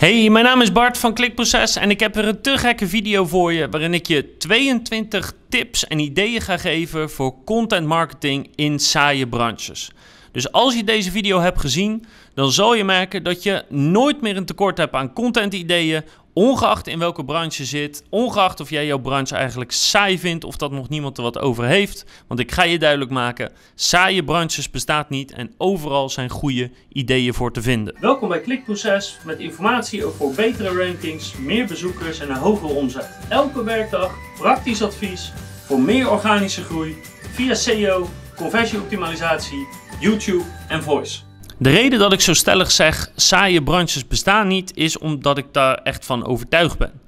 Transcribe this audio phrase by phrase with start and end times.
[0.00, 3.24] Hey, mijn naam is Bart van Klikproces en ik heb weer een te gekke video
[3.24, 8.78] voor je waarin ik je 22 tips en ideeën ga geven voor content marketing in
[8.78, 9.90] saaie branches.
[10.32, 14.36] Dus als je deze video hebt gezien, dan zal je merken dat je nooit meer
[14.36, 18.86] een tekort hebt aan content ideeën Ongeacht in welke branche je zit, ongeacht of jij
[18.86, 22.04] jouw branche eigenlijk saai vindt of dat nog niemand er wat over heeft.
[22.26, 27.34] Want ik ga je duidelijk maken, saaie branches bestaat niet en overal zijn goede ideeën
[27.34, 27.96] voor te vinden.
[28.00, 33.18] Welkom bij Klikproces met informatie over betere rankings, meer bezoekers en een hogere omzet.
[33.28, 35.32] Elke werkdag praktisch advies
[35.66, 36.96] voor meer organische groei
[37.32, 39.68] via SEO, conversieoptimalisatie,
[40.00, 41.29] YouTube en voice.
[41.62, 45.74] De reden dat ik zo stellig zeg, saaie branches bestaan niet, is omdat ik daar
[45.74, 47.00] echt van overtuigd ben.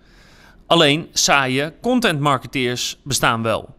[0.66, 3.74] Alleen saaie content marketeers bestaan wel.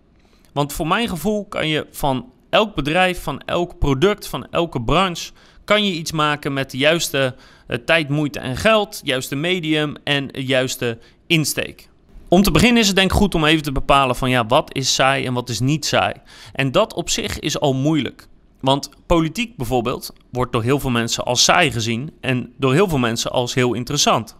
[0.53, 5.31] Want voor mijn gevoel kan je van elk bedrijf, van elk product, van elke branche,
[5.63, 7.35] kan je iets maken met de juiste
[7.67, 11.89] uh, tijd, moeite en geld, juiste medium en juiste insteek.
[12.27, 14.75] Om te beginnen is het denk ik goed om even te bepalen van ja, wat
[14.75, 16.13] is saai en wat is niet saai.
[16.53, 18.27] En dat op zich is al moeilijk.
[18.63, 22.97] Want politiek bijvoorbeeld wordt door heel veel mensen als saai gezien en door heel veel
[22.97, 24.37] mensen als heel interessant.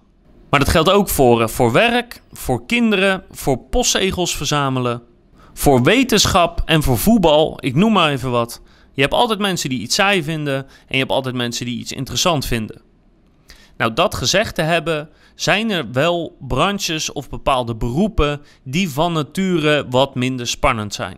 [0.50, 5.02] Maar dat geldt ook voor, eh, voor werk, voor kinderen, voor postzegels verzamelen,
[5.54, 7.58] voor wetenschap en voor voetbal.
[7.60, 8.62] Ik noem maar even wat.
[8.94, 11.92] Je hebt altijd mensen die iets saai vinden en je hebt altijd mensen die iets
[11.92, 12.82] interessant vinden.
[13.78, 19.86] Nou, dat gezegd te hebben, zijn er wel branches of bepaalde beroepen die van nature
[19.90, 21.18] wat minder spannend zijn.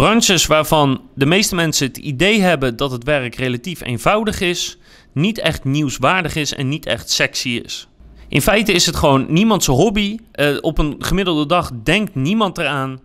[0.00, 4.78] Branches waarvan de meeste mensen het idee hebben dat het werk relatief eenvoudig is,
[5.12, 7.88] niet echt nieuwswaardig is en niet echt sexy is.
[8.28, 10.18] In feite is het gewoon niemand zijn hobby.
[10.34, 13.00] Uh, op een gemiddelde dag denkt niemand eraan.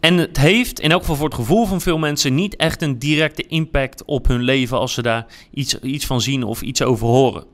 [0.00, 2.98] En het heeft, in elk geval voor het gevoel van veel mensen, niet echt een
[2.98, 7.06] directe impact op hun leven als ze daar iets, iets van zien of iets over
[7.06, 7.44] horen.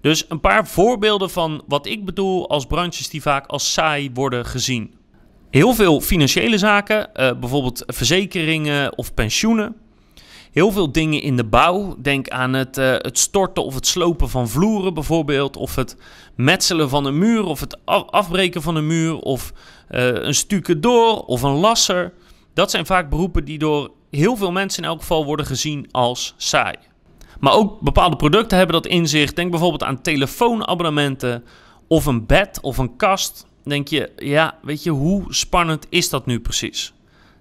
[0.00, 4.46] Dus een paar voorbeelden van wat ik bedoel als branches die vaak als saai worden
[4.46, 5.00] gezien.
[5.52, 9.76] Heel veel financiële zaken, uh, bijvoorbeeld verzekeringen of pensioenen.
[10.52, 11.96] Heel veel dingen in de bouw.
[12.02, 15.56] Denk aan het, uh, het storten of het slopen van vloeren bijvoorbeeld.
[15.56, 15.96] Of het
[16.36, 19.18] metselen van een muur of het afbreken van een muur.
[19.18, 19.52] Of
[19.90, 22.12] uh, een stukken door of een lasser.
[22.54, 26.34] Dat zijn vaak beroepen die door heel veel mensen in elk geval worden gezien als
[26.36, 26.76] saai.
[27.40, 29.32] Maar ook bepaalde producten hebben dat in zich.
[29.32, 31.44] Denk bijvoorbeeld aan telefoonabonnementen
[31.88, 36.26] of een bed of een kast denk je, ja, weet je, hoe spannend is dat
[36.26, 36.92] nu precies?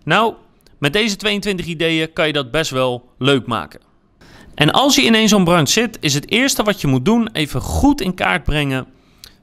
[0.04, 0.34] Nou,
[0.78, 3.80] met deze 22 ideeën kan je dat best wel leuk maken.
[4.56, 7.62] En als je in zo'n branche zit, is het eerste wat je moet doen even
[7.62, 8.88] goed in kaart brengen.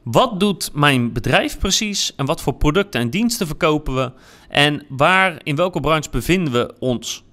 [0.03, 4.13] Wat doet mijn bedrijf precies en wat voor producten en diensten verkopen we
[4.49, 7.25] en waar in welke branche bevinden we ons?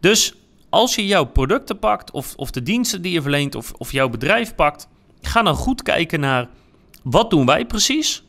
[0.00, 0.34] Dus
[0.68, 4.08] als je jouw producten pakt of, of de diensten die je verleent of, of jouw
[4.08, 4.88] bedrijf pakt,
[5.20, 6.48] ga dan goed kijken naar
[7.02, 8.22] wat doen wij precies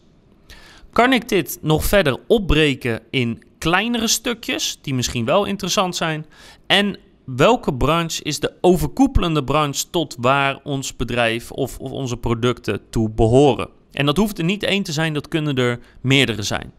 [0.92, 6.25] kan ik dit nog verder opbreken in kleinere stukjes die misschien wel interessant zijn?
[6.68, 12.81] En welke branche is de overkoepelende branche tot waar ons bedrijf of, of onze producten
[12.90, 13.70] toe behoren?
[13.92, 16.72] En dat hoeft er niet één te zijn, dat kunnen er meerdere zijn.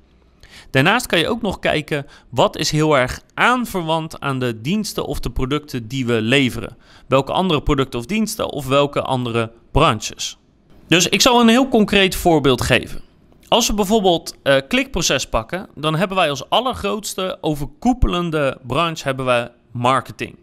[0.71, 5.21] Daarnaast kan je ook nog kijken wat is heel erg aanverwant aan de diensten of
[5.21, 6.77] de producten die we leveren.
[7.07, 10.39] Welke andere producten of diensten of welke andere branches.
[10.87, 13.08] Dus ik zal een heel concreet voorbeeld geven.
[13.48, 19.50] Als we bijvoorbeeld uh, klikproces pakken, dan hebben wij als allergrootste overkoepelende branche hebben wij
[19.72, 20.36] marketing.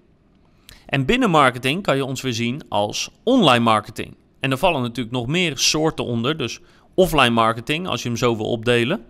[0.85, 4.15] En binnen marketing kan je ons weer zien als online marketing.
[4.39, 6.59] En er vallen natuurlijk nog meer soorten onder, dus
[6.95, 9.05] offline marketing, als je hem zo wil opdelen.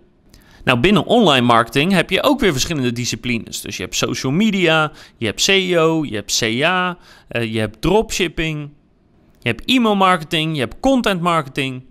[0.64, 3.60] Nou, binnen online marketing heb je ook weer verschillende disciplines.
[3.60, 8.70] Dus je hebt social media, je hebt SEO, je hebt CA, eh, je hebt dropshipping,
[9.40, 11.82] je hebt e-mail marketing, je hebt content marketing.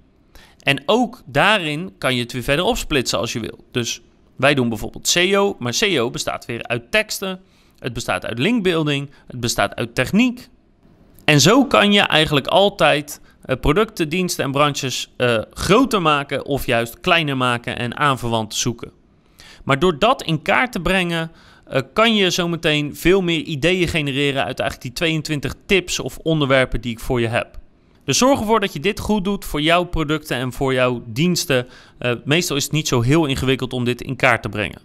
[0.65, 3.65] En ook daarin kan je het weer verder opsplitsen als je wil.
[3.71, 4.01] Dus
[4.35, 7.41] wij doen bijvoorbeeld SEO, maar SEO bestaat weer uit teksten,
[7.79, 10.49] het bestaat uit linkbuilding, het bestaat uit techniek.
[11.25, 16.65] En zo kan je eigenlijk altijd uh, producten, diensten en branches uh, groter maken of
[16.65, 18.91] juist kleiner maken en aanverwant zoeken.
[19.63, 21.31] Maar door dat in kaart te brengen,
[21.71, 26.81] uh, kan je zometeen veel meer ideeën genereren uit eigenlijk die 22 tips of onderwerpen
[26.81, 27.59] die ik voor je heb.
[28.05, 31.67] Dus zorg ervoor dat je dit goed doet voor jouw producten en voor jouw diensten.
[31.99, 34.81] Uh, meestal is het niet zo heel ingewikkeld om dit in kaart te brengen.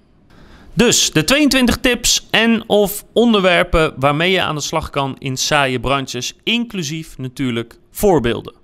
[0.75, 5.81] Dus de 22 tips en of onderwerpen waarmee je aan de slag kan in saaie
[5.81, 8.55] branches, inclusief natuurlijk voorbeelden.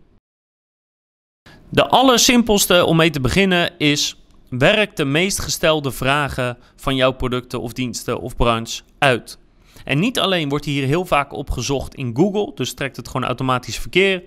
[1.69, 4.17] De allersimpelste om mee te beginnen is:
[4.49, 9.39] werk de meest gestelde vragen van jouw producten of diensten of branche uit.
[9.85, 13.27] En niet alleen wordt hier heel vaak op gezocht in Google, dus trekt het gewoon
[13.27, 14.23] automatisch verkeer,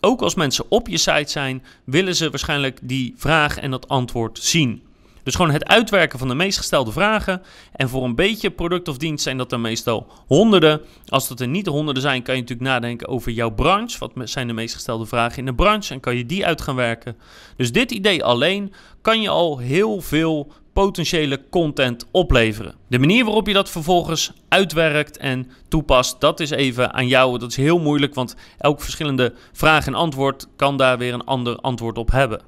[0.00, 4.38] ook als mensen op je site zijn, willen ze waarschijnlijk die vraag en dat antwoord
[4.38, 4.82] zien.
[5.28, 7.42] Dus gewoon het uitwerken van de meest gestelde vragen.
[7.72, 10.80] En voor een beetje product of dienst zijn dat er meestal honderden.
[11.06, 13.98] Als dat er niet honderden zijn, kan je natuurlijk nadenken over jouw branche.
[13.98, 15.94] Wat zijn de meest gestelde vragen in de branche?
[15.94, 17.16] En kan je die uit gaan werken.
[17.56, 18.72] Dus dit idee alleen
[19.02, 20.52] kan je al heel veel
[20.84, 22.74] potentiële content opleveren.
[22.88, 27.38] De manier waarop je dat vervolgens uitwerkt en toepast, dat is even aan jou.
[27.38, 31.56] Dat is heel moeilijk, want elk verschillende vraag en antwoord kan daar weer een ander
[31.56, 32.40] antwoord op hebben.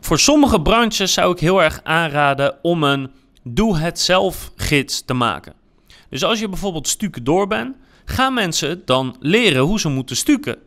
[0.00, 3.10] Voor sommige branches zou ik heel erg aanraden om een
[3.42, 5.54] doe-het-zelf gids te maken.
[6.08, 10.58] Dus als je bijvoorbeeld stukken door bent, gaan mensen dan leren hoe ze moeten stukken.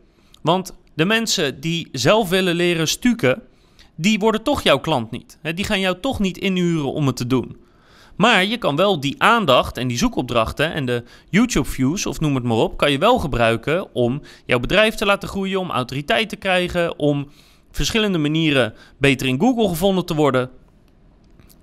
[0.41, 3.41] Want de mensen die zelf willen leren stukken,
[3.95, 5.39] die worden toch jouw klant niet.
[5.55, 7.57] Die gaan jou toch niet inhuren om het te doen.
[8.15, 12.35] Maar je kan wel die aandacht en die zoekopdrachten en de YouTube views, of noem
[12.35, 16.29] het maar op, kan je wel gebruiken om jouw bedrijf te laten groeien, om autoriteit
[16.29, 17.29] te krijgen, om
[17.71, 20.49] verschillende manieren beter in Google gevonden te worden.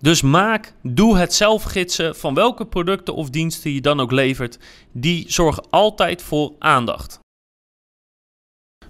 [0.01, 4.59] Dus maak, doe het zelf gidsen van welke producten of diensten je dan ook levert.
[4.93, 7.19] Die zorgen altijd voor aandacht.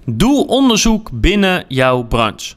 [0.07, 2.55] Doe onderzoek binnen jouw branche.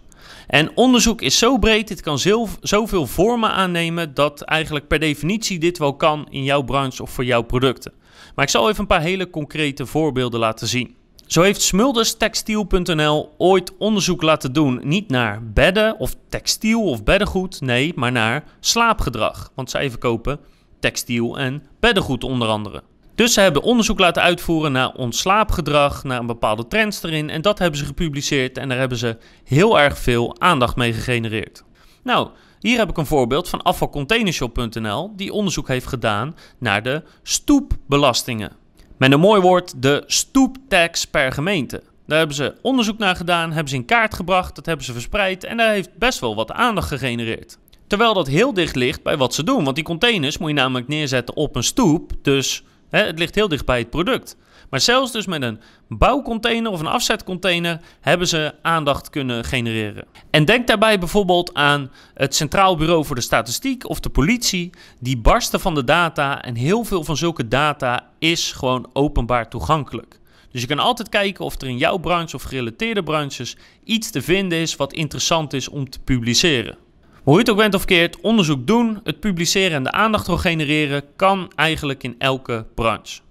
[0.48, 2.20] En onderzoek is zo breed, dit kan
[2.62, 7.26] zoveel vormen aannemen dat eigenlijk per definitie dit wel kan in jouw branche of voor
[7.26, 7.94] jouw producten.
[8.36, 10.96] Maar ik zal even een paar hele concrete voorbeelden laten zien.
[11.26, 17.92] Zo heeft smulderstextiel.nl ooit onderzoek laten doen, niet naar bedden of textiel of beddengoed, nee,
[17.96, 19.52] maar naar slaapgedrag.
[19.56, 20.40] Want zij verkopen
[20.80, 22.84] textiel en beddengoed onder andere.
[23.16, 27.30] Dus ze hebben onderzoek laten uitvoeren naar ons slaapgedrag, naar een bepaalde trends erin.
[27.30, 31.64] En dat hebben ze gepubliceerd en daar hebben ze heel erg veel aandacht mee gegenereerd.
[32.04, 32.30] Nou,
[32.60, 38.52] hier heb ik een voorbeeld van afvalcontainershop.nl die onderzoek heeft gedaan naar de stoepbelastingen.
[38.98, 41.84] Met een mooi woord, de stoeptax per gemeente.
[42.08, 45.44] Daar hebben ze onderzoek naar gedaan, hebben ze in kaart gebracht, dat hebben ze verspreid
[45.44, 47.58] en daar heeft best wel wat aandacht gegenereerd.
[47.88, 50.88] Terwijl dat heel dicht ligt bij wat ze doen, want die containers moet je namelijk
[50.88, 52.64] neerzetten op een stoep, dus
[53.04, 54.38] het ligt heel dicht bij het product.
[54.70, 60.06] Maar zelfs dus met een bouwcontainer of een afzetcontainer hebben ze aandacht kunnen genereren.
[60.30, 64.70] En denk daarbij bijvoorbeeld aan het Centraal Bureau voor de Statistiek of de politie.
[65.00, 70.20] Die barsten van de data en heel veel van zulke data is gewoon openbaar toegankelijk.
[70.52, 74.22] Dus je kan altijd kijken of er in jouw branche of gerelateerde branches iets te
[74.22, 76.78] vinden is wat interessant is om te publiceren.
[77.26, 80.38] Hoe je het ook bent of keert, onderzoek doen, het publiceren en de aandacht wil
[80.38, 83.22] genereren kan eigenlijk in elke branche.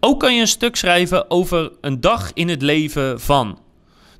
[0.00, 3.58] Ook kan je een stuk schrijven over een dag in het leven van.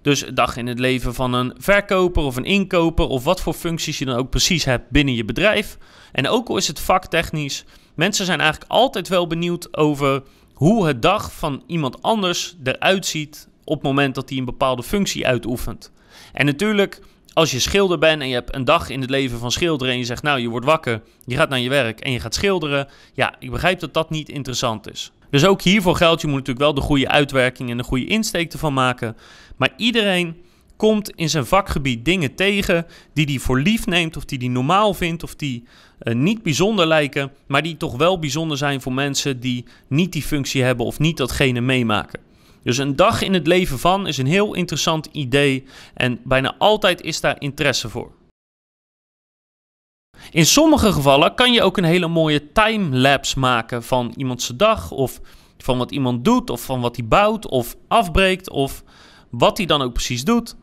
[0.03, 3.55] Dus een dag in het leven van een verkoper of een inkoper of wat voor
[3.55, 5.79] functies je dan ook precies hebt binnen je bedrijf.
[6.13, 7.65] En ook al is het vaktechnisch,
[7.95, 10.23] mensen zijn eigenlijk altijd wel benieuwd over
[10.53, 14.83] hoe het dag van iemand anders eruit ziet op het moment dat hij een bepaalde
[14.83, 15.93] functie uitoefent.
[16.33, 17.01] En natuurlijk,
[17.37, 19.99] als je schilder bent en je hebt een dag in het leven van schilderen en
[19.99, 22.89] je zegt, nou, je wordt wakker, je gaat naar je werk en je gaat schilderen.
[23.15, 25.13] Ja, ik begrijp dat dat niet interessant is.
[25.31, 28.53] Dus ook hiervoor geldt, je moet natuurlijk wel de goede uitwerking en de goede insteek
[28.53, 29.17] ervan maken.
[29.57, 30.37] Maar iedereen
[30.77, 34.95] komt in zijn vakgebied dingen tegen die hij voor lief neemt of die hij normaal
[34.95, 35.65] vindt of die
[36.03, 40.23] uh, niet bijzonder lijken, maar die toch wel bijzonder zijn voor mensen die niet die
[40.23, 42.21] functie hebben of niet datgene meemaken.
[42.67, 45.65] Dus een dag in het leven van is een heel interessant idee
[45.95, 48.13] en bijna altijd is daar interesse voor.
[50.31, 55.21] In sommige gevallen kan je ook een hele mooie timelapse maken van iemands dag of
[55.59, 58.83] van wat iemand doet of van wat hij bouwt of afbreekt of
[59.31, 60.57] wat hij dan ook precies doet.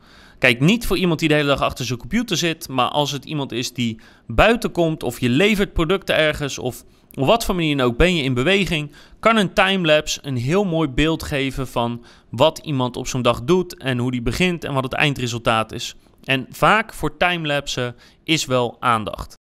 [0.44, 3.24] Kijk, niet voor iemand die de hele dag achter zijn computer zit, maar als het
[3.24, 6.84] iemand is die buiten komt of je levert producten ergens of
[7.14, 10.64] op wat voor manier dan ook ben je in beweging, kan een timelapse een heel
[10.64, 14.74] mooi beeld geven van wat iemand op zo'n dag doet en hoe die begint en
[14.74, 15.94] wat het eindresultaat is.
[16.24, 19.34] En vaak voor timelapsen is wel aandacht.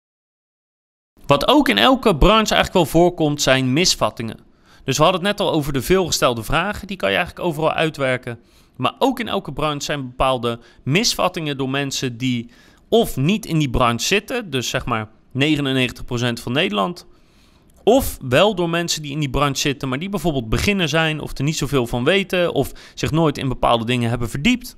[1.25, 4.39] Wat ook in elke branche eigenlijk wel voorkomt, zijn misvattingen.
[4.83, 7.71] Dus we hadden het net al over de veelgestelde vragen, die kan je eigenlijk overal
[7.71, 8.39] uitwerken.
[8.75, 12.49] Maar ook in elke branche zijn bepaalde misvattingen door mensen die
[12.89, 15.09] of niet in die branche zitten, dus zeg maar 99%
[16.33, 17.05] van Nederland,
[17.83, 21.37] of wel door mensen die in die branche zitten, maar die bijvoorbeeld beginner zijn of
[21.37, 24.77] er niet zoveel van weten of zich nooit in bepaalde dingen hebben verdiept.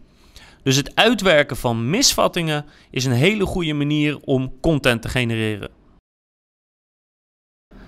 [0.64, 5.70] Dus het uitwerken van misvattingen is een hele goede manier om content te genereren.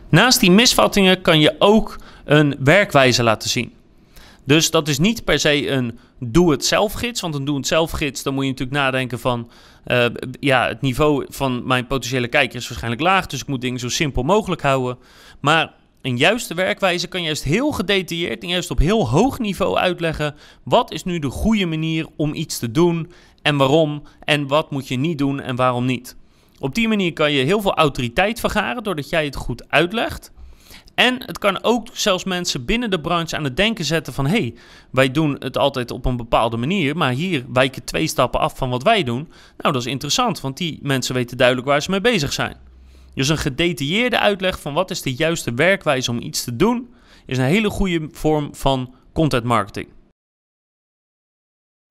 [0.10, 3.74] Naast die misvattingen kan je ook een werkwijze laten zien.
[4.46, 7.22] Dus dat is niet per se een doe-het-zelf-gids.
[7.22, 9.50] Want een doe-het-zelf-gids, dan moet je natuurlijk nadenken van...
[9.88, 10.06] Uh,
[10.40, 13.28] ja, het niveau van mijn potentiële kijker is waarschijnlijk laag...
[13.28, 14.98] dus ik moet dingen zo simpel mogelijk houden.
[15.40, 20.36] Maar een juiste werkwijze kan juist heel gedetailleerd en juist op heel hoog niveau uitleggen
[20.64, 23.12] wat is nu de goede manier om iets te doen
[23.42, 26.16] en waarom en wat moet je niet doen en waarom niet.
[26.60, 30.32] Op die manier kan je heel veel autoriteit vergaren doordat jij het goed uitlegt.
[30.96, 34.26] En het kan ook zelfs mensen binnen de branche aan het denken zetten van...
[34.26, 34.54] hé, hey,
[34.92, 36.98] wij doen het altijd op een bepaalde manier...
[36.98, 39.32] maar hier wijken twee stappen af van wat wij doen.
[39.58, 42.58] Nou, dat is interessant, want die mensen weten duidelijk waar ze mee bezig zijn.
[43.14, 46.94] Dus een gedetailleerde uitleg van wat is de juiste werkwijze om iets te doen...
[47.26, 49.88] is een hele goede vorm van content marketing.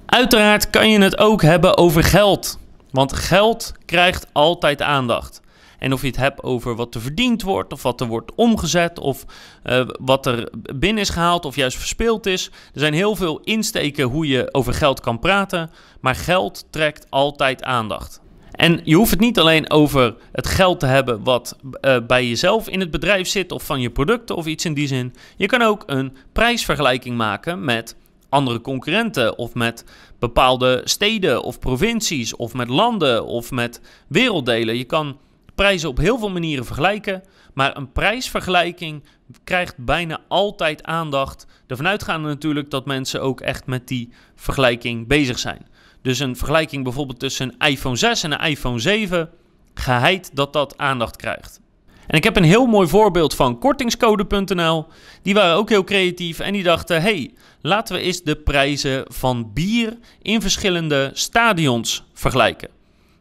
[0.07, 2.59] Uiteraard kan je het ook hebben over geld.
[2.91, 5.41] Want geld krijgt altijd aandacht.
[5.79, 8.99] En of je het hebt over wat er verdiend wordt, of wat er wordt omgezet,
[8.99, 9.25] of
[9.65, 12.51] uh, wat er binnen is gehaald, of juist verspeeld is.
[12.75, 17.63] Er zijn heel veel insteken hoe je over geld kan praten, maar geld trekt altijd
[17.63, 18.23] aandacht.
[18.51, 22.69] En je hoeft het niet alleen over het geld te hebben wat uh, bij jezelf
[22.69, 25.15] in het bedrijf zit, of van je producten of iets in die zin.
[25.37, 27.97] Je kan ook een prijsvergelijking maken met
[28.29, 29.85] andere concurrenten of met
[30.19, 34.77] bepaalde steden of provincies of met landen of met werelddelen.
[34.77, 35.19] Je kan
[35.55, 37.23] prijzen op heel veel manieren vergelijken,
[37.55, 39.05] maar een prijsvergelijking
[39.45, 41.47] krijgt bijna altijd aandacht.
[41.67, 45.67] Ervan uitgaande natuurlijk dat mensen ook echt met die vergelijking bezig zijn.
[46.03, 49.31] Dus een vergelijking bijvoorbeeld tussen een iPhone 6 en een iPhone 7,
[49.75, 51.61] geheid dat dat aandacht krijgt.
[52.07, 54.87] En ik heb een heel mooi voorbeeld van kortingscode.nl.
[55.23, 59.53] Die waren ook heel creatief en die dachten: hey, laten we eens de prijzen van
[59.53, 62.74] bier in verschillende stadions vergelijken.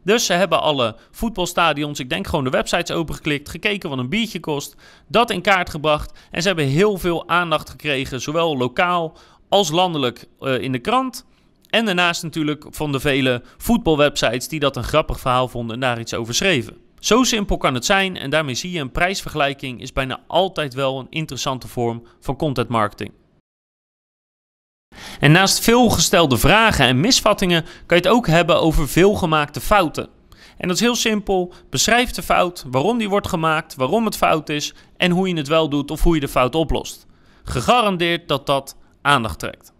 [0.04, 4.40] Dus ze hebben alle voetbalstadions, ik denk gewoon de websites opengeklikt, gekeken wat een biertje
[4.40, 4.76] kost,
[5.08, 6.18] dat in kaart gebracht.
[6.30, 9.16] En ze hebben heel veel aandacht gekregen, zowel lokaal
[9.48, 11.26] als landelijk uh, in de krant.
[11.70, 16.00] En daarnaast natuurlijk van de vele voetbalwebsites die dat een grappig verhaal vonden en daar
[16.00, 16.76] iets over schreven.
[16.98, 20.98] Zo simpel kan het zijn en daarmee zie je een prijsvergelijking is bijna altijd wel
[20.98, 23.12] een interessante vorm van content marketing.
[25.20, 30.08] En naast veelgestelde vragen en misvattingen kan je het ook hebben over veelgemaakte fouten.
[30.58, 31.52] En dat is heel simpel.
[31.70, 35.48] Beschrijf de fout, waarom die wordt gemaakt, waarom het fout is en hoe je het
[35.48, 37.06] wel doet of hoe je de fout oplost.
[37.44, 39.73] Gegarandeerd dat dat aandacht trekt.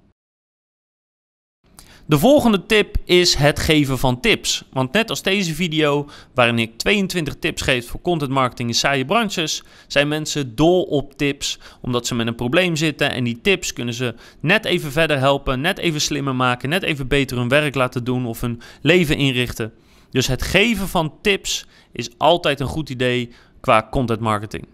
[2.07, 4.65] De volgende tip is het geven van tips.
[4.73, 9.05] Want net als deze video, waarin ik 22 tips geef voor content marketing in saaie
[9.05, 13.73] branches, zijn mensen dol op tips, omdat ze met een probleem zitten en die tips
[13.73, 17.75] kunnen ze net even verder helpen, net even slimmer maken, net even beter hun werk
[17.75, 19.73] laten doen of hun leven inrichten.
[20.11, 23.31] Dus het geven van tips is altijd een goed idee
[23.61, 24.67] qua content marketing.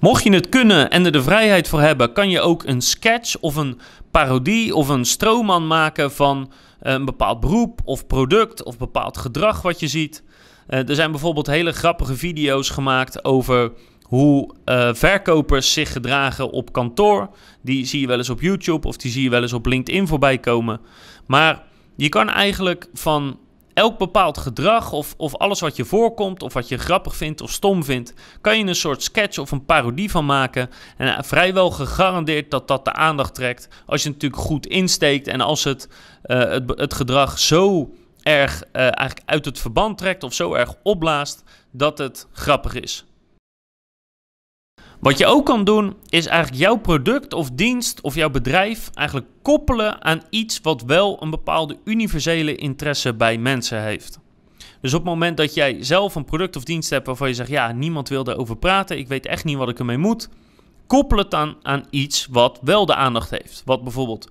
[0.00, 3.36] Mocht je het kunnen en er de vrijheid voor hebben, kan je ook een sketch
[3.40, 3.80] of een
[4.14, 9.62] parodie of een stroomman maken van eh, een bepaald beroep of product of bepaald gedrag
[9.62, 10.22] wat je ziet.
[10.68, 16.72] Uh, er zijn bijvoorbeeld hele grappige video's gemaakt over hoe uh, verkopers zich gedragen op
[16.72, 17.30] kantoor.
[17.62, 20.06] Die zie je wel eens op YouTube of die zie je wel eens op LinkedIn
[20.06, 20.80] voorbij komen.
[21.26, 21.62] Maar
[21.96, 23.38] je kan eigenlijk van
[23.74, 27.50] elk bepaald gedrag of, of alles wat je voorkomt of wat je grappig vindt of
[27.50, 30.70] stom vindt, kan je een soort sketch of een parodie van maken.
[30.96, 35.26] En uh, vrijwel gegarandeerd dat dat de aandacht trekt als je het natuurlijk goed insteekt
[35.26, 35.88] en als het,
[36.26, 40.74] uh, het, het, gedrag zo erg uh, eigenlijk uit het verband trekt of zo erg
[40.82, 43.04] opblaast dat het grappig is.
[45.04, 49.28] Wat je ook kan doen, is eigenlijk jouw product of dienst of jouw bedrijf eigenlijk
[49.42, 54.18] koppelen aan iets wat wel een bepaalde universele interesse bij mensen heeft.
[54.80, 57.48] Dus op het moment dat jij zelf een product of dienst hebt waarvan je zegt,
[57.48, 60.28] ja, niemand wil erover praten, ik weet echt niet wat ik ermee moet,
[60.86, 63.62] koppel het dan aan iets wat wel de aandacht heeft.
[63.64, 64.28] Wat bijvoorbeeld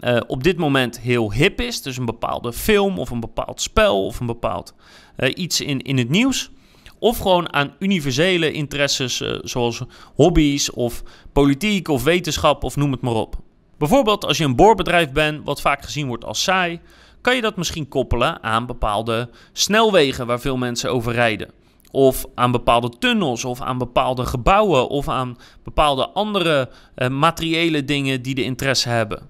[0.00, 4.06] uh, op dit moment heel hip is, dus een bepaalde film of een bepaald spel
[4.06, 4.74] of een bepaald
[5.16, 6.50] uh, iets in, in het nieuws.
[7.02, 9.82] Of gewoon aan universele interesses uh, zoals
[10.14, 13.36] hobby's of politiek of wetenschap of noem het maar op.
[13.78, 16.80] Bijvoorbeeld als je een boorbedrijf bent, wat vaak gezien wordt als saai,
[17.20, 21.50] kan je dat misschien koppelen aan bepaalde snelwegen waar veel mensen over rijden.
[21.90, 28.22] Of aan bepaalde tunnels, of aan bepaalde gebouwen, of aan bepaalde andere uh, materiële dingen
[28.22, 29.28] die de interesse hebben.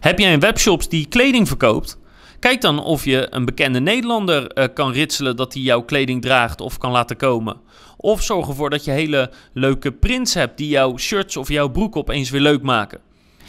[0.00, 1.98] Heb jij een webshop die kleding verkoopt?
[2.46, 6.60] Kijk dan of je een bekende Nederlander uh, kan ritselen dat hij jouw kleding draagt
[6.60, 7.56] of kan laten komen.
[7.96, 11.96] Of zorg ervoor dat je hele leuke prints hebt die jouw shirts of jouw broek
[11.96, 13.00] opeens weer leuk maken.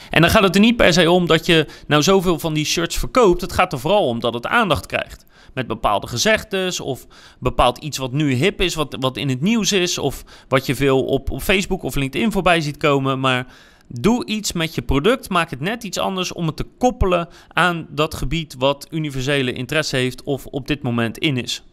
[0.09, 2.65] En dan gaat het er niet per se om dat je nou zoveel van die
[2.65, 3.41] shirts verkoopt.
[3.41, 5.25] Het gaat er vooral om dat het aandacht krijgt.
[5.53, 7.07] Met bepaalde gezegdes of
[7.39, 9.97] bepaald iets wat nu hip is, wat, wat in het nieuws is.
[9.97, 13.19] Of wat je veel op, op Facebook of LinkedIn voorbij ziet komen.
[13.19, 13.47] Maar
[13.87, 17.87] Doe iets met je product, maak het net iets anders om het te koppelen aan
[17.89, 21.63] dat gebied wat universele interesse heeft of op dit moment in is.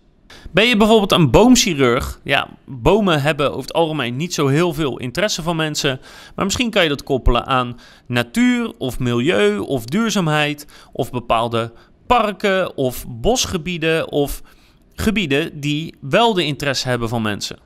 [0.51, 2.21] Ben je bijvoorbeeld een boomchirurg?
[2.25, 6.01] Ja, bomen hebben over het algemeen niet zo heel veel interesse van mensen.
[6.35, 11.73] Maar misschien kan je dat koppelen aan natuur of milieu of duurzaamheid of bepaalde
[12.07, 14.43] parken of bosgebieden of
[14.95, 17.64] gebieden die wel de interesse hebben van mensen.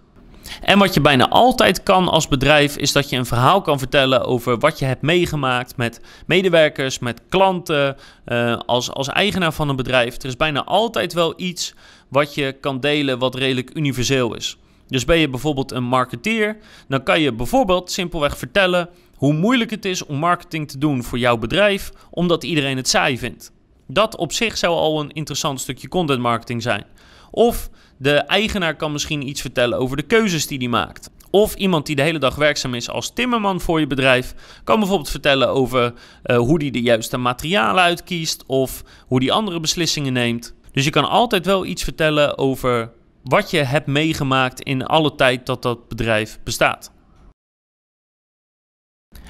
[0.63, 4.25] En wat je bijna altijd kan als bedrijf, is dat je een verhaal kan vertellen
[4.25, 9.77] over wat je hebt meegemaakt met medewerkers, met klanten, uh, als, als eigenaar van een
[9.77, 10.17] bedrijf.
[10.17, 11.75] Er is bijna altijd wel iets
[12.09, 14.59] wat je kan delen wat redelijk universeel is.
[14.87, 16.57] Dus ben je bijvoorbeeld een marketeer,
[16.89, 21.19] dan kan je bijvoorbeeld simpelweg vertellen hoe moeilijk het is om marketing te doen voor
[21.19, 23.53] jouw bedrijf, omdat iedereen het saai vindt.
[23.87, 26.85] Dat op zich zou al een interessant stukje content marketing zijn.
[27.31, 31.11] Of de eigenaar kan misschien iets vertellen over de keuzes die hij maakt.
[31.31, 35.11] Of iemand die de hele dag werkzaam is als timmerman voor je bedrijf, kan bijvoorbeeld
[35.11, 35.93] vertellen over
[36.25, 40.55] uh, hoe hij de juiste materialen uitkiest of hoe hij andere beslissingen neemt.
[40.73, 42.91] Dus je kan altijd wel iets vertellen over
[43.25, 46.93] wat je hebt meegemaakt in alle tijd dat dat bedrijf bestaat.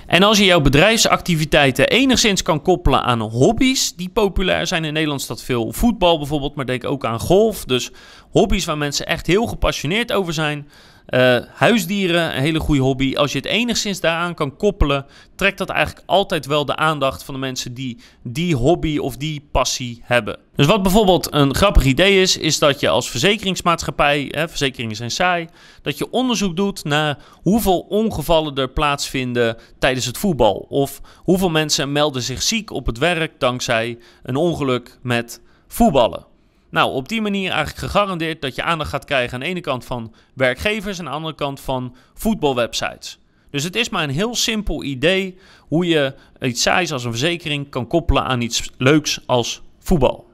[0.08, 5.20] En als je jouw bedrijfsactiviteiten enigszins kan koppelen aan hobby's die populair zijn in Nederland,
[5.20, 7.64] staat veel voetbal bijvoorbeeld, maar denk ook aan golf.
[7.64, 7.90] Dus
[8.30, 10.68] hobby's waar mensen echt heel gepassioneerd over zijn.
[11.14, 13.14] Uh, huisdieren, een hele goede hobby.
[13.14, 17.34] Als je het enigszins daaraan kan koppelen, trekt dat eigenlijk altijd wel de aandacht van
[17.34, 20.38] de mensen die die hobby of die passie hebben.
[20.54, 25.10] Dus wat bijvoorbeeld een grappig idee is, is dat je als verzekeringsmaatschappij, hè, verzekeringen zijn
[25.10, 25.48] saai,
[25.82, 30.66] dat je onderzoek doet naar hoeveel ongevallen er plaatsvinden tijdens het voetbal.
[30.68, 36.27] Of hoeveel mensen melden zich ziek op het werk dankzij een ongeluk met voetballen.
[36.70, 39.84] Nou, op die manier eigenlijk gegarandeerd dat je aandacht gaat krijgen aan de ene kant
[39.84, 43.18] van werkgevers en aan de andere kant van voetbalwebsites.
[43.50, 47.70] Dus het is maar een heel simpel idee hoe je iets saais als een verzekering
[47.70, 50.26] kan koppelen aan iets leuks als voetbal.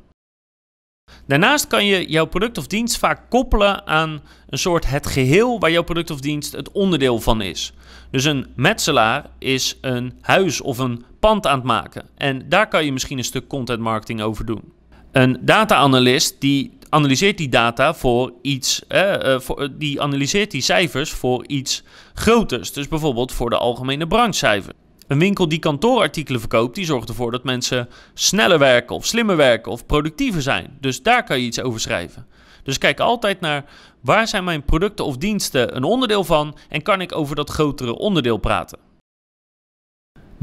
[1.26, 5.71] Daarnaast kan je jouw product of dienst vaak koppelen aan een soort het geheel waar
[5.71, 7.73] jouw product of dienst het onderdeel van is.
[8.11, 12.09] Dus een metselaar is een huis of een pand aan het maken.
[12.17, 14.73] En daar kan je misschien een stuk content marketing over doen.
[15.14, 21.47] Een data-analyst die analyseert die data voor iets, eh, voor, die analyseert die cijfers voor
[21.47, 21.82] iets
[22.15, 22.73] groters.
[22.73, 24.73] Dus bijvoorbeeld voor de algemene branchecijfer.
[25.06, 29.73] Een winkel die kantoorartikelen verkoopt, die zorgt ervoor dat mensen sneller werken of slimmer werken
[29.73, 30.76] of productiever zijn.
[30.80, 32.26] Dus daar kan je iets over schrijven.
[32.62, 33.65] Dus kijk altijd naar
[34.00, 37.99] waar zijn mijn producten of diensten een onderdeel van en kan ik over dat grotere
[37.99, 38.83] onderdeel praten.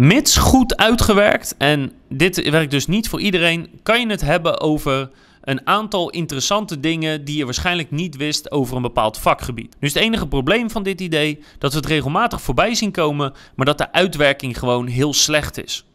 [0.02, 5.10] Mits goed uitgewerkt, en dit werkt dus niet voor iedereen, kan je het hebben over
[5.42, 9.76] een aantal interessante dingen die je waarschijnlijk niet wist over een bepaald vakgebied.
[9.80, 13.34] Nu is het enige probleem van dit idee dat we het regelmatig voorbij zien komen,
[13.56, 15.86] maar dat de uitwerking gewoon heel slecht is.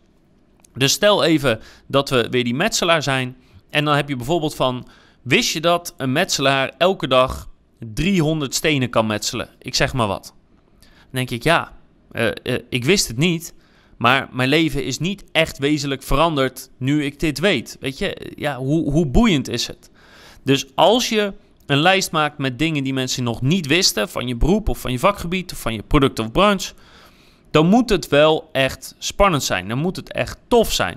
[0.75, 3.37] Dus stel even dat we weer die metselaar zijn
[3.71, 4.89] en dan heb je bijvoorbeeld van,
[5.23, 9.49] wist je dat een metselaar elke dag 300 stenen kan metselen?
[9.59, 10.35] Ik zeg maar wat.
[10.81, 11.73] Dan denk ik, ja,
[12.13, 13.55] uh, uh, ik wist het niet,
[13.97, 17.77] maar mijn leven is niet echt wezenlijk veranderd nu ik dit weet.
[17.81, 19.91] Weet je, ja, hoe, hoe boeiend is het?
[20.43, 21.33] Dus als je
[21.67, 24.93] een lijst maakt met dingen die mensen nog niet wisten van je beroep of van
[24.93, 26.73] je vakgebied of van je product of branche,
[27.51, 29.69] dan moet het wel echt spannend zijn.
[29.69, 30.97] Dan moet het echt tof zijn.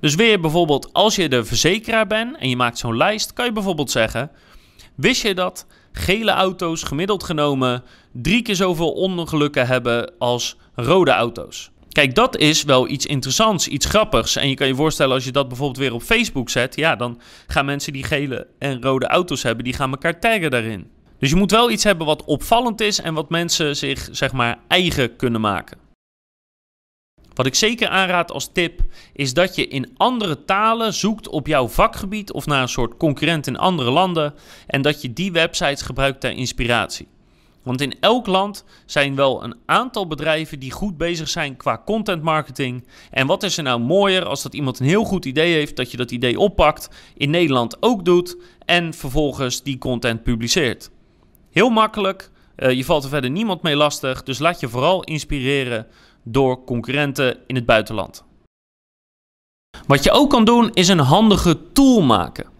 [0.00, 3.52] Dus weer bijvoorbeeld, als je de verzekeraar bent en je maakt zo'n lijst, kan je
[3.52, 4.30] bijvoorbeeld zeggen:
[4.94, 7.82] Wist je dat gele auto's gemiddeld genomen
[8.12, 11.70] drie keer zoveel ongelukken hebben als rode auto's?
[11.88, 14.36] Kijk, dat is wel iets interessants, iets grappigs.
[14.36, 17.20] En je kan je voorstellen als je dat bijvoorbeeld weer op Facebook zet, ja, dan
[17.46, 20.90] gaan mensen die gele en rode auto's hebben, die gaan elkaar taggen daarin.
[21.18, 24.58] Dus je moet wel iets hebben wat opvallend is en wat mensen zich, zeg maar,
[24.68, 25.78] eigen kunnen maken.
[27.34, 28.80] Wat ik zeker aanraad als tip
[29.12, 33.46] is dat je in andere talen zoekt op jouw vakgebied of naar een soort concurrent
[33.46, 34.34] in andere landen
[34.66, 37.08] en dat je die websites gebruikt ter inspiratie.
[37.68, 42.22] Want in elk land zijn wel een aantal bedrijven die goed bezig zijn qua content
[42.22, 42.86] marketing.
[43.10, 45.90] En wat is er nou mooier als dat iemand een heel goed idee heeft, dat
[45.90, 50.90] je dat idee oppakt, in Nederland ook doet en vervolgens die content publiceert.
[51.50, 55.86] Heel makkelijk, uh, je valt er verder niemand mee lastig, dus laat je vooral inspireren
[56.22, 58.24] door concurrenten in het buitenland.
[59.86, 62.57] Wat je ook kan doen is een handige tool maken.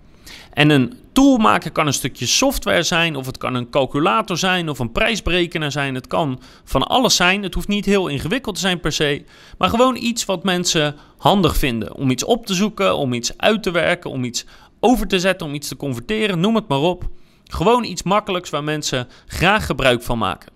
[0.58, 4.68] En een tool maken kan een stukje software zijn, of het kan een calculator zijn,
[4.68, 5.94] of een prijsberekenaar zijn.
[5.94, 7.42] Het kan van alles zijn.
[7.42, 9.24] Het hoeft niet heel ingewikkeld te zijn per se,
[9.58, 11.94] maar gewoon iets wat mensen handig vinden.
[11.94, 14.46] Om iets op te zoeken, om iets uit te werken, om iets
[14.80, 17.08] over te zetten, om iets te converteren, noem het maar op.
[17.44, 20.52] Gewoon iets makkelijks waar mensen graag gebruik van maken.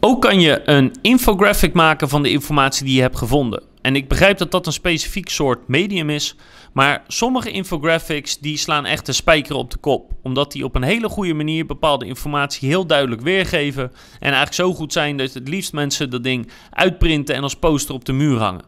[0.00, 3.62] Ook kan je een infographic maken van de informatie die je hebt gevonden.
[3.80, 6.36] En ik begrijp dat dat een specifiek soort medium is,
[6.76, 10.10] maar sommige infographics die slaan echt de spijker op de kop.
[10.22, 13.82] omdat die op een hele goede manier bepaalde informatie heel duidelijk weergeven.
[14.12, 17.94] En eigenlijk zo goed zijn dat het liefst mensen dat ding uitprinten en als poster
[17.94, 18.64] op de muur hangen.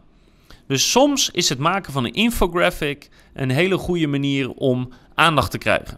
[0.67, 5.57] Dus soms is het maken van een infographic een hele goede manier om aandacht te
[5.57, 5.97] krijgen.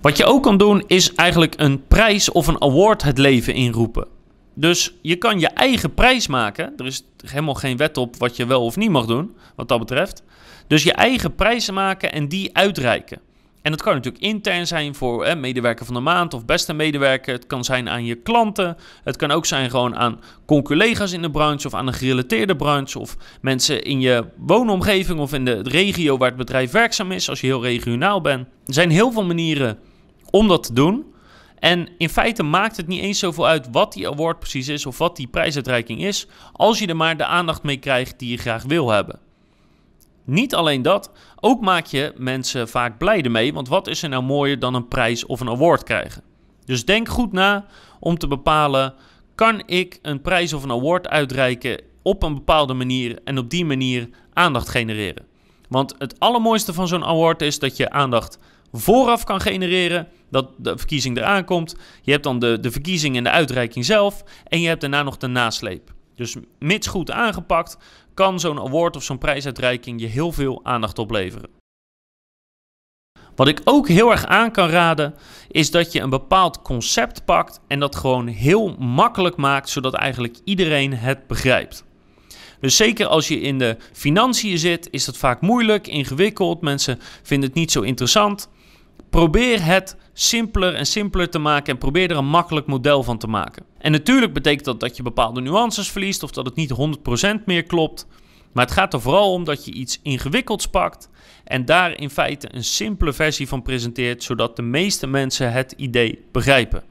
[0.00, 4.06] Wat je ook kan doen is eigenlijk een prijs of een award het leven inroepen.
[4.54, 6.72] Dus je kan je eigen prijs maken.
[6.76, 9.78] Er is helemaal geen wet op wat je wel of niet mag doen, wat dat
[9.78, 10.22] betreft.
[10.66, 13.20] Dus je eigen prijzen maken en die uitreiken.
[13.64, 17.34] En dat kan natuurlijk intern zijn voor hè, medewerker van de maand of beste medewerker.
[17.34, 18.76] Het kan zijn aan je klanten.
[19.04, 22.98] Het kan ook zijn gewoon aan collega's in de branche of aan een gerelateerde branche.
[22.98, 27.40] Of mensen in je woonomgeving of in de regio waar het bedrijf werkzaam is, als
[27.40, 28.46] je heel regionaal bent.
[28.66, 29.78] Er zijn heel veel manieren
[30.30, 31.04] om dat te doen.
[31.58, 34.98] En in feite maakt het niet eens zoveel uit wat die award precies is of
[34.98, 38.62] wat die prijsuitreiking is, als je er maar de aandacht mee krijgt die je graag
[38.62, 39.18] wil hebben.
[40.24, 41.10] Niet alleen dat,
[41.40, 44.88] ook maak je mensen vaak blij ermee, want wat is er nou mooier dan een
[44.88, 46.22] prijs of een award krijgen?
[46.64, 47.66] Dus denk goed na
[48.00, 48.94] om te bepalen,
[49.34, 53.64] kan ik een prijs of een award uitreiken op een bepaalde manier en op die
[53.64, 55.24] manier aandacht genereren?
[55.68, 58.38] Want het allermooiste van zo'n award is dat je aandacht
[58.72, 61.76] vooraf kan genereren, dat de verkiezing eraan komt.
[62.02, 65.16] Je hebt dan de, de verkiezing en de uitreiking zelf en je hebt daarna nog
[65.16, 65.92] de nasleep.
[66.14, 67.78] Dus mits goed aangepakt,
[68.14, 71.50] kan zo'n award of zo'n prijsuitreiking je heel veel aandacht opleveren.
[73.34, 75.14] Wat ik ook heel erg aan kan raden,
[75.48, 80.36] is dat je een bepaald concept pakt en dat gewoon heel makkelijk maakt, zodat eigenlijk
[80.44, 81.84] iedereen het begrijpt.
[82.60, 86.60] Dus zeker als je in de financiën zit, is dat vaak moeilijk, ingewikkeld.
[86.60, 88.48] Mensen vinden het niet zo interessant.
[89.14, 93.26] Probeer het simpeler en simpeler te maken en probeer er een makkelijk model van te
[93.26, 93.64] maken.
[93.78, 96.74] En natuurlijk betekent dat dat je bepaalde nuances verliest of dat het niet
[97.40, 98.06] 100% meer klopt.
[98.52, 101.08] Maar het gaat er vooral om dat je iets ingewikkelds pakt
[101.44, 106.24] en daar in feite een simpele versie van presenteert, zodat de meeste mensen het idee
[106.32, 106.82] begrijpen.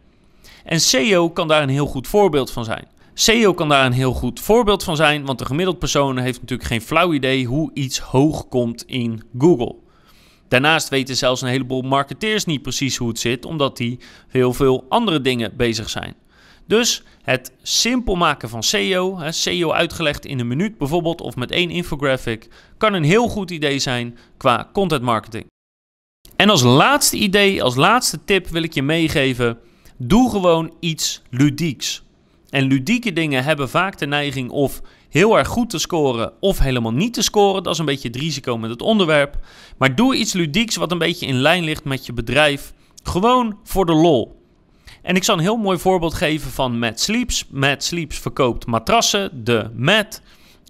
[0.65, 2.87] En SEO kan daar een heel goed voorbeeld van zijn.
[3.13, 6.69] SEO kan daar een heel goed voorbeeld van zijn, want de gemiddeld persoon heeft natuurlijk
[6.69, 9.82] geen flauw idee hoe iets hoog komt in Google.
[10.53, 14.85] Daarnaast weten zelfs een heleboel marketeers niet precies hoe het zit, omdat die heel veel
[14.89, 16.15] andere dingen bezig zijn.
[16.67, 21.69] Dus het simpel maken van SEO, SEO uitgelegd in een minuut bijvoorbeeld of met één
[21.69, 25.45] infographic, kan een heel goed idee zijn qua content marketing.
[26.35, 29.59] En als laatste idee, als laatste tip wil ik je meegeven:
[29.97, 32.02] doe gewoon iets ludieks.
[32.53, 36.93] En ludieke dingen hebben vaak de neiging of heel erg goed te scoren of helemaal
[36.93, 37.63] niet te scoren.
[37.63, 39.37] Dat is een beetje het risico met het onderwerp.
[39.77, 42.73] Maar doe iets ludieks wat een beetje in lijn ligt met je bedrijf.
[43.03, 44.41] Gewoon voor de lol.
[45.01, 47.45] En ik zal een heel mooi voorbeeld geven van Mad Sleeps.
[47.49, 50.21] Mad Sleeps verkoopt matrassen, de Mad.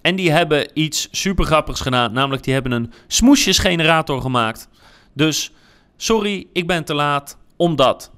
[0.01, 2.13] En die hebben iets super grappigs gedaan.
[2.13, 4.67] Namelijk, die hebben een smoesjesgenerator gemaakt.
[5.13, 5.51] Dus,
[5.97, 8.11] sorry, ik ben te laat, omdat.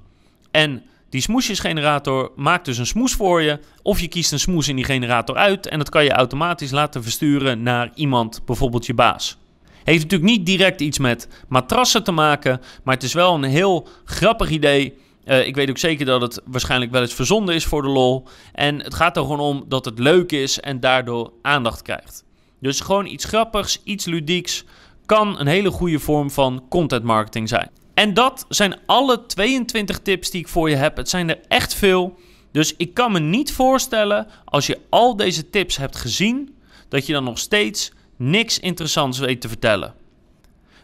[0.52, 3.60] En die smoesjesgenerator maakt dus een smoes voor je.
[3.82, 5.68] Of je kiest een smoes in die generator uit.
[5.68, 9.38] En dat kan je automatisch laten versturen naar iemand, bijvoorbeeld je baas.
[9.84, 12.62] Heeft natuurlijk niet direct iets met matrassen te maken.
[12.84, 14.98] Maar het is wel een heel grappig idee.
[15.26, 18.28] Uh, ik weet ook zeker dat het waarschijnlijk wel eens verzonden is voor de lol.
[18.54, 22.24] En het gaat er gewoon om dat het leuk is en daardoor aandacht krijgt.
[22.60, 24.64] Dus gewoon iets grappigs, iets ludieks
[25.06, 27.70] kan een hele goede vorm van content marketing zijn.
[27.96, 30.98] En dat zijn alle 22 tips die ik voor je heb.
[30.98, 32.20] Het zijn er echt veel.
[32.52, 36.56] Dus ik kan me niet voorstellen, als je al deze tips hebt gezien,
[36.90, 39.94] dat je dan nog steeds niks interessants weet te vertellen.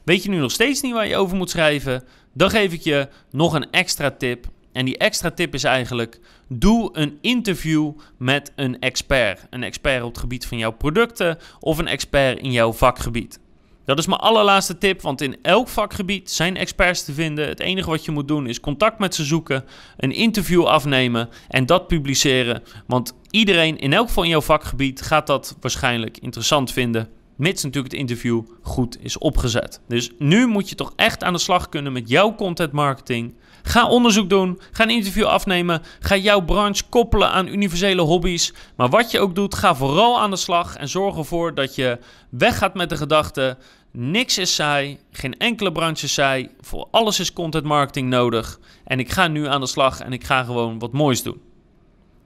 [0.04, 2.04] Weet je nu nog steeds niet waar je over moet schrijven?
[2.34, 4.48] Dan geef ik je nog een extra tip.
[4.72, 9.48] En die extra tip is eigenlijk: doe een interview met een expert.
[9.50, 13.40] Een expert op het gebied van jouw producten of een expert in jouw vakgebied.
[13.86, 17.48] Dat is mijn allerlaatste tip, want in elk vakgebied zijn experts te vinden.
[17.48, 19.64] Het enige wat je moet doen is contact met ze zoeken,
[19.98, 22.64] een interview afnemen en dat publiceren.
[22.88, 27.10] Want iedereen, in elk in jouw vakgebied, gaat dat waarschijnlijk interessant vinden.
[27.42, 29.82] Mits natuurlijk het interview goed is opgezet.
[29.88, 33.36] Dus nu moet je toch echt aan de slag kunnen met jouw content marketing.
[33.64, 38.54] Ga onderzoek doen, ga een interview afnemen, ga jouw branche koppelen aan universele hobby's.
[38.76, 42.00] Maar wat je ook doet, ga vooral aan de slag en zorg ervoor dat je
[42.30, 43.58] weggaat met de gedachte:
[43.92, 48.60] niks is saai, geen enkele branche is saai, voor alles is content marketing nodig.
[48.84, 51.42] En ik ga nu aan de slag en ik ga gewoon wat moois doen.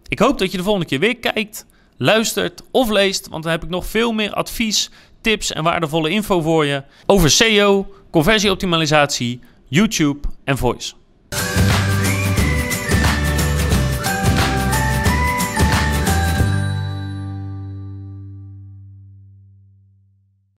[0.07, 1.65] Ik hoop dat je de volgende keer weer kijkt,
[1.97, 4.89] luistert of leest, want dan heb ik nog veel meer advies,
[5.21, 10.93] tips en waardevolle info voor je over SEO, conversieoptimalisatie, YouTube en voice.